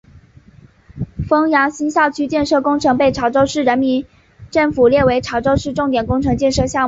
[1.27, 4.07] 枫洋新校区建设工程被潮州市人民
[4.49, 6.79] 政府列为潮州市重点工程建设项目。